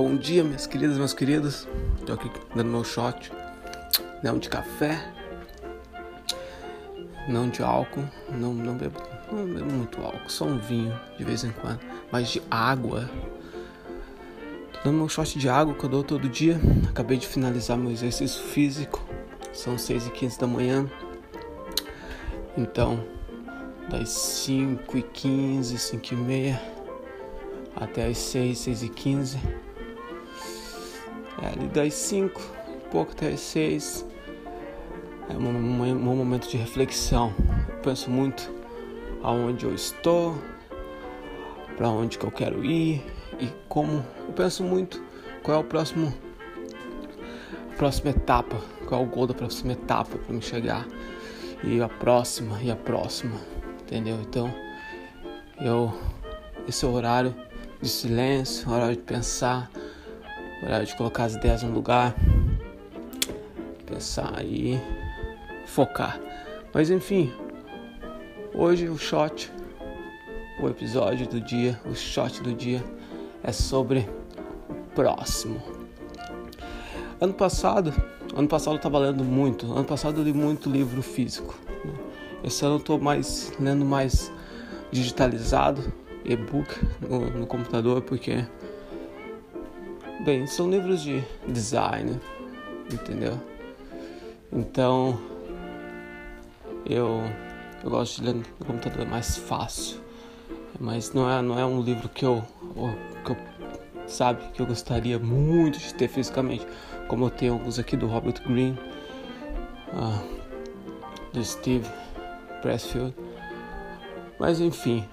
[0.00, 1.66] Bom dia, minhas queridas, meus queridos.
[2.06, 3.32] Tô aqui dando meu shot.
[4.22, 5.12] Não de café,
[7.28, 11.42] não de álcool, não, não, bebo, não bebo muito álcool, só um vinho de vez
[11.42, 11.80] em quando,
[12.12, 13.10] mas de água.
[14.72, 16.60] Tô dando meu shot de água que eu dou todo dia.
[16.88, 19.04] Acabei de finalizar meu exercício físico,
[19.52, 20.88] são 6 e 15 da manhã.
[22.56, 23.04] Então,
[23.90, 26.62] das 5 e 15, 5 e meia
[27.74, 29.67] até as 6, 6 e 15
[31.42, 32.40] é, ali das 5,
[32.90, 34.06] pouco até as 6.
[35.30, 37.34] É um, um, um, momento de reflexão.
[37.68, 38.50] Eu penso muito
[39.22, 40.36] aonde eu estou,
[41.76, 43.04] para onde que eu quero ir
[43.38, 44.04] e como.
[44.26, 45.02] Eu penso muito
[45.42, 46.12] qual é o próximo
[47.76, 50.84] próxima etapa, qual é o gol da próxima etapa para me chegar
[51.62, 53.40] e a próxima e a próxima,
[53.82, 54.18] entendeu?
[54.20, 54.52] Então,
[55.60, 55.94] eu
[56.66, 57.34] esse é horário
[57.80, 59.70] de silêncio, horário de pensar,
[60.62, 62.14] Hora de colocar as ideias no lugar,
[63.86, 64.78] pensar e
[65.66, 66.20] focar.
[66.74, 67.32] Mas enfim,
[68.52, 69.52] hoje o shot,
[70.60, 72.84] o episódio do dia, o shot do dia
[73.42, 74.08] é sobre
[74.68, 75.62] o próximo.
[77.20, 77.94] Ano passado,
[78.36, 79.72] ano passado eu estava lendo muito.
[79.72, 81.56] Ano passado eu li muito livro físico.
[81.84, 81.92] Né?
[82.44, 84.32] Esse ano eu estou mais lendo mais
[84.90, 85.92] digitalizado,
[86.24, 86.68] e-book
[87.00, 88.44] no, no computador porque
[90.28, 92.20] Bem, são livros de design,
[92.92, 93.40] entendeu?
[94.52, 95.18] Então,
[96.84, 97.22] eu,
[97.82, 100.02] eu gosto de ler no computador, é mais fácil.
[100.78, 102.44] Mas não é, não é um livro que eu,
[103.24, 103.36] que eu,
[104.06, 106.66] sabe, que eu gostaria muito de ter fisicamente.
[107.08, 108.78] Como eu tenho alguns aqui do Robert Greene,
[109.94, 111.88] uh, do Steve
[112.60, 113.14] Pressfield.
[114.38, 115.08] Mas enfim,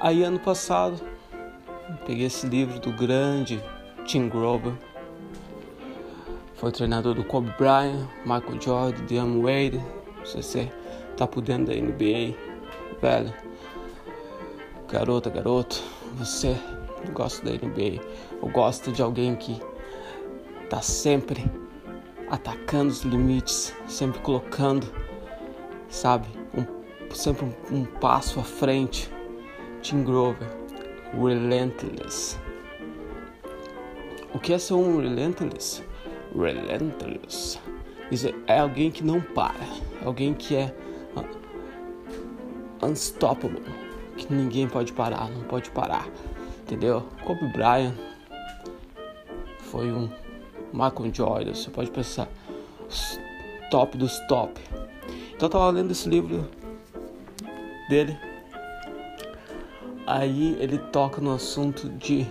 [0.00, 0.98] aí ano passado
[2.06, 3.62] peguei esse livro do grande
[4.06, 4.72] Tim Grover.
[6.54, 9.84] Foi treinador do Kobe Bryant, Michael Jordan, Dwayne Wade.
[10.24, 10.72] Se você
[11.16, 12.34] tá por dentro da NBA,
[13.02, 13.34] velho.
[14.88, 15.82] Garota, garoto,
[16.14, 16.56] você
[17.12, 18.00] gosta da NBA.
[18.40, 19.60] Eu gosto de alguém que
[20.70, 21.44] tá sempre
[22.30, 24.86] atacando os limites, sempre colocando,
[25.88, 26.64] sabe, um,
[27.12, 29.10] sempre um, um passo à frente.
[29.82, 30.48] Tim Grover,
[31.12, 32.45] relentless.
[34.36, 35.82] O que é ser um relentless?
[36.38, 37.58] Relentless.
[38.46, 39.54] É alguém que não para,
[40.04, 40.74] alguém que é
[42.82, 43.62] unstoppable,
[44.14, 46.06] que ninguém pode parar, não pode parar,
[46.60, 47.08] entendeu?
[47.24, 47.94] Kobe Bryant
[49.58, 50.10] foi um
[50.70, 52.28] Michael Jordan, você pode pensar,
[53.70, 54.60] top dos top.
[55.34, 56.46] Então eu tava lendo esse livro
[57.88, 58.14] dele,
[60.06, 62.26] aí ele toca no assunto de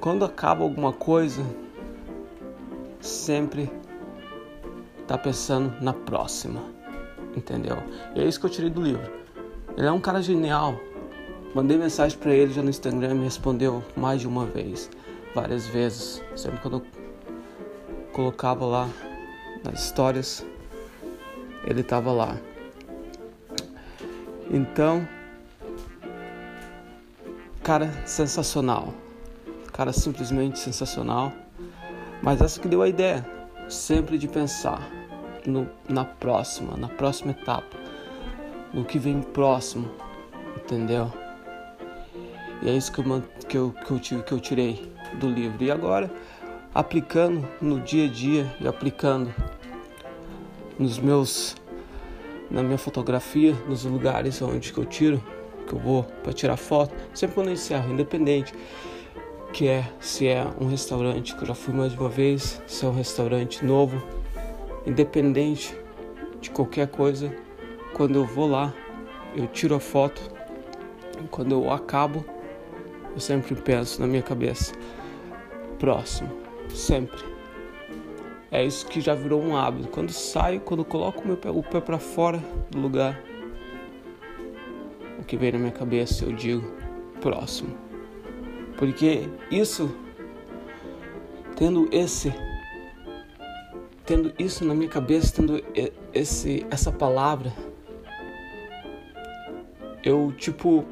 [0.00, 1.44] quando acaba alguma coisa,
[3.00, 3.70] sempre
[5.06, 6.62] tá pensando na próxima,
[7.36, 7.76] entendeu?
[8.14, 9.12] E é isso que eu tirei do livro.
[9.76, 10.80] Ele é um cara genial.
[11.54, 14.88] Mandei mensagem para ele já no Instagram, me respondeu mais de uma vez,
[15.34, 16.22] várias vezes.
[16.34, 16.86] Sempre quando eu
[18.12, 18.88] colocava lá
[19.62, 20.46] nas histórias,
[21.64, 22.38] ele tava lá.
[24.50, 25.06] Então,
[27.62, 28.94] cara, sensacional
[29.80, 31.32] cara simplesmente sensacional.
[32.20, 33.26] Mas essa que deu a ideia,
[33.66, 34.86] sempre de pensar
[35.46, 37.78] no, na próxima, na próxima etapa,
[38.74, 39.90] no que vem próximo,
[40.54, 41.10] entendeu?
[42.60, 45.64] E é isso que eu, que eu, que eu, que eu tirei do livro.
[45.64, 46.10] E agora,
[46.74, 49.34] aplicando no dia a dia e aplicando
[50.78, 51.56] nos meus
[52.50, 55.24] na minha fotografia, nos lugares onde que eu tiro,
[55.66, 58.52] que eu vou para tirar foto, sempre quando eu encerro, independente
[59.52, 62.84] que é se é um restaurante que eu já fui mais de uma vez, se
[62.84, 64.02] é um restaurante novo,
[64.86, 65.76] independente
[66.40, 67.34] de qualquer coisa,
[67.94, 68.72] quando eu vou lá,
[69.34, 70.20] eu tiro a foto,
[71.30, 72.24] quando eu acabo,
[73.12, 74.72] eu sempre penso na minha cabeça,
[75.78, 76.30] próximo,
[76.68, 77.20] sempre.
[78.50, 79.88] É isso que já virou um hábito.
[79.88, 83.20] Quando saio, quando coloco o, meu pé, o pé para fora do lugar,
[85.18, 86.68] o que vem na minha cabeça eu digo
[87.20, 87.89] próximo.
[88.80, 89.94] Porque isso,
[91.54, 92.32] tendo esse,
[94.06, 95.62] tendo isso na minha cabeça, tendo
[96.14, 97.52] esse, essa palavra,
[100.02, 100.86] eu tipo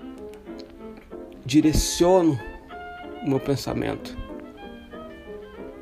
[1.47, 2.39] direciono
[3.23, 4.15] o meu pensamento.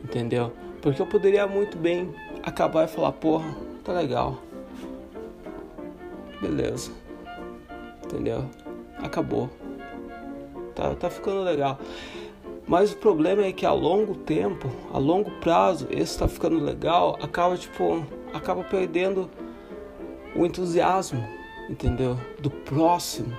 [0.04, 0.52] Entendeu?
[0.80, 2.14] Porque eu poderia muito bem
[2.44, 4.40] acabar e falar, porra, tá legal.
[6.40, 6.92] Beleza.
[8.04, 8.48] Entendeu?
[9.02, 9.50] Acabou
[10.76, 11.78] tá, tá ficando legal.
[12.66, 17.16] Mas o problema é que a longo tempo, a longo prazo, esse tá ficando legal,
[17.22, 19.30] acaba tipo, acaba perdendo
[20.34, 21.24] o entusiasmo,
[21.68, 22.18] entendeu?
[22.40, 23.32] Do próximo.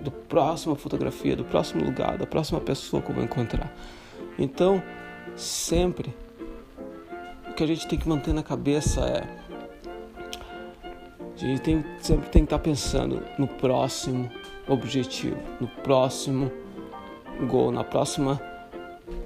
[0.00, 3.74] Do próxima fotografia, do próximo lugar, da próxima pessoa que eu vou encontrar.
[4.38, 4.82] Então,
[5.34, 6.14] sempre
[7.48, 9.38] o que a gente tem que manter na cabeça é
[11.34, 14.28] a gente tem, sempre tem que estar tá pensando no próximo
[14.68, 16.50] objetivo, no próximo
[17.48, 18.40] gol, na próxima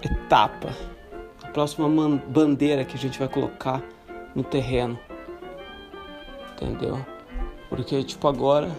[0.03, 0.75] etapa,
[1.43, 1.89] na próxima
[2.29, 3.83] bandeira que a gente vai colocar
[4.35, 4.99] no terreno.
[6.53, 7.05] Entendeu?
[7.69, 8.71] Porque tipo agora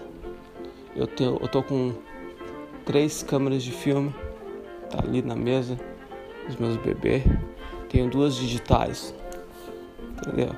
[0.96, 1.94] eu, tenho, eu tô com
[2.86, 4.14] três câmeras de filme,
[4.90, 5.78] tá ali na mesa,
[6.48, 7.24] os meus bebês.
[7.90, 9.14] Tenho duas digitais.
[10.18, 10.50] Entendeu?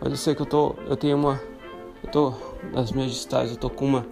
[0.00, 0.74] Mas eu sei que eu tô.
[0.86, 1.40] Eu tenho uma.
[2.02, 2.34] Eu tô.
[2.72, 4.06] Nas minhas digitais eu tô com uma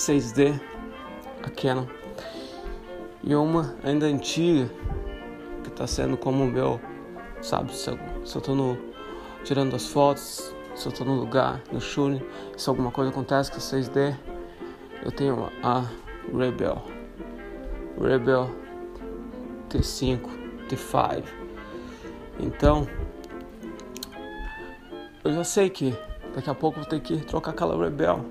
[0.00, 0.58] 6D,
[1.42, 1.86] a Canon
[3.22, 4.70] e uma ainda antiga,
[5.62, 6.80] que está sendo como o meu,
[7.42, 7.74] sabe?
[7.74, 8.78] Se eu, no,
[9.44, 12.24] tirando as fotos, se eu tô no lugar, no shooting,
[12.56, 14.16] se alguma coisa acontece com a 6D,
[15.04, 15.84] eu tenho a
[16.34, 16.82] Rebel,
[18.00, 18.50] Rebel
[19.68, 20.20] T5,
[20.68, 21.24] T5.
[22.38, 22.86] Então,
[25.22, 25.94] eu já sei que
[26.34, 28.24] daqui a pouco eu vou ter que trocar aquela Rebel.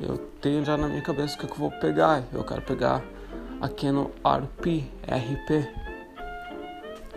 [0.00, 2.24] Eu tenho já na minha cabeça o que eu vou pegar.
[2.32, 3.04] Eu quero pegar
[3.60, 5.68] aqui no RP, RP,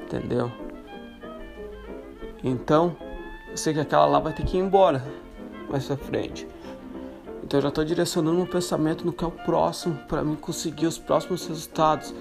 [0.03, 0.51] entendeu?
[2.43, 2.95] Então,
[3.49, 5.01] eu sei que aquela lá vai ter que ir embora
[5.69, 6.45] mais pra frente.
[7.41, 10.87] Então eu já estou direcionando meu pensamento no que é o próximo para mim conseguir
[10.87, 12.13] os próximos resultados.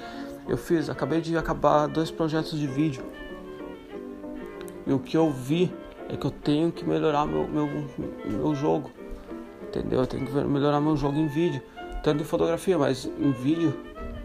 [0.49, 3.05] Eu fiz, acabei de acabar dois projetos de vídeo.
[4.87, 5.73] E o que eu vi
[6.09, 7.69] é que eu tenho que melhorar meu, meu,
[8.25, 8.91] meu jogo.
[9.75, 10.01] Entendeu?
[10.01, 11.63] Eu tenho que melhorar meu jogo em vídeo.
[12.03, 13.75] Tanto em fotografia, mas em vídeo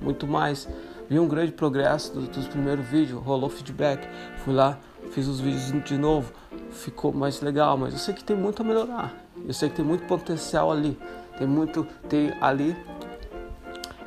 [0.01, 0.67] muito mais.
[1.09, 4.05] Vi um grande progresso dos, dos primeiros vídeos, rolou feedback,
[4.43, 4.77] fui lá,
[5.11, 6.33] fiz os vídeos de novo,
[6.69, 9.15] ficou mais legal, mas eu sei que tem muito a melhorar.
[9.47, 10.99] Eu sei que tem muito potencial ali.
[11.37, 12.75] Tem muito, tem ali.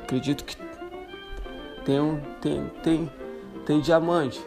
[0.03, 0.55] Acredito que
[1.85, 3.11] tem um, tem, tem,
[3.65, 4.43] tem diamante,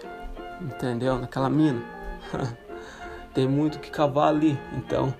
[0.60, 1.18] entendeu?
[1.18, 1.82] Naquela mina.
[3.34, 4.56] tem muito que cavar ali.
[4.76, 5.12] Então,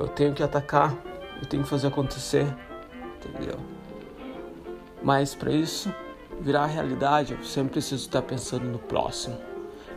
[0.00, 0.96] eu tenho que atacar,
[1.40, 2.46] eu tenho que fazer acontecer,
[3.16, 3.58] entendeu?
[5.02, 5.92] Mas para isso
[6.40, 9.38] virar realidade, eu sempre preciso estar pensando no próximo.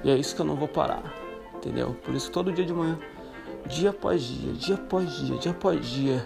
[0.04, 1.04] E é isso que eu não vou parar,
[1.56, 1.96] entendeu?
[2.04, 3.00] Por isso todo dia de manhã,
[3.66, 6.26] dia após dia, dia após dia, dia após dia,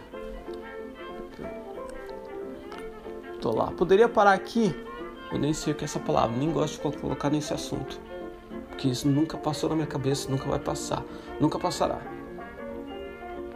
[3.39, 3.71] tô lá.
[3.71, 4.75] Poderia parar aqui,
[5.31, 7.99] eu nem sei o que é essa palavra, nem gosto de colocar nesse assunto.
[8.69, 11.03] Porque isso nunca passou na minha cabeça, nunca vai passar,
[11.39, 12.16] nunca passará.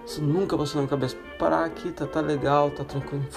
[0.05, 1.15] Isso nunca passou na minha cabeça.
[1.37, 3.27] Parar aqui, tá, tá legal, tá tranquilo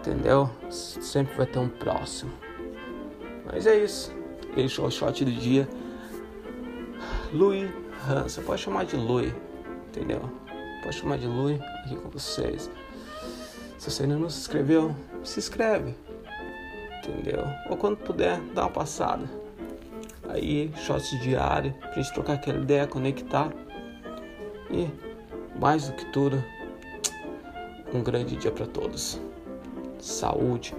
[0.00, 0.50] entendeu?
[0.70, 2.32] Sempre vai ter um próximo.
[3.44, 4.12] Mas é isso.
[4.56, 5.68] Esse é o shot do dia.
[7.32, 7.70] Louis
[8.24, 9.32] Você pode chamar de Louis,
[9.88, 10.20] entendeu?
[10.82, 12.70] Pode chamar de Louis aqui com vocês.
[13.78, 15.94] Se você ainda não se inscreveu, se inscreve.
[16.98, 17.44] Entendeu?
[17.68, 19.24] Ou quando puder, dá uma passada.
[20.28, 23.50] Aí, shots diário, pra gente trocar aquela ideia, conectar.
[24.70, 24.88] E,
[25.58, 26.42] mais do que tudo,
[27.92, 29.20] um grande dia para todos.
[29.98, 30.74] Saúde,